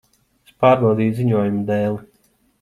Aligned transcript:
Es 0.51 0.55
pārbaudīju 0.63 1.15
ziņojumu 1.21 1.63
dēli. 1.71 2.03